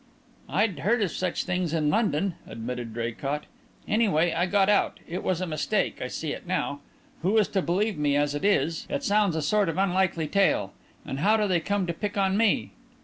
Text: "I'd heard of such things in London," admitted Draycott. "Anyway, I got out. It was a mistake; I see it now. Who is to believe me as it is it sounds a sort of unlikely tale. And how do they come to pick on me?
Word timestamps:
"I'd 0.49 0.79
heard 0.79 1.03
of 1.03 1.11
such 1.11 1.43
things 1.43 1.75
in 1.75 1.91
London," 1.91 2.33
admitted 2.47 2.91
Draycott. 2.91 3.43
"Anyway, 3.87 4.33
I 4.33 4.47
got 4.47 4.67
out. 4.67 4.99
It 5.07 5.21
was 5.21 5.41
a 5.41 5.45
mistake; 5.45 6.01
I 6.01 6.07
see 6.07 6.31
it 6.33 6.47
now. 6.47 6.79
Who 7.21 7.37
is 7.37 7.47
to 7.49 7.61
believe 7.61 7.99
me 7.99 8.15
as 8.15 8.33
it 8.33 8.43
is 8.43 8.87
it 8.89 9.03
sounds 9.03 9.35
a 9.35 9.43
sort 9.43 9.69
of 9.69 9.77
unlikely 9.77 10.25
tale. 10.27 10.73
And 11.05 11.19
how 11.19 11.37
do 11.37 11.47
they 11.47 11.59
come 11.59 11.85
to 11.85 11.93
pick 11.93 12.17
on 12.17 12.35
me? 12.35 12.71